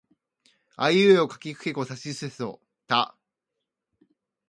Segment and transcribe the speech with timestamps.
[0.77, 3.15] あいうえおかきくけこさしすせそた